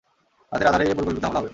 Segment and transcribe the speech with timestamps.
[0.51, 1.49] রাতের আঁধারেই এ পরিকল্পিত হামলা হবে।